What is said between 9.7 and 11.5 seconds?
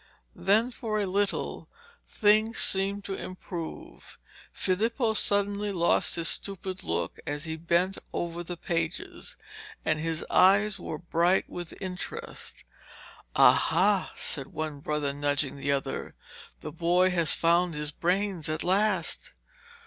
and his eyes were bright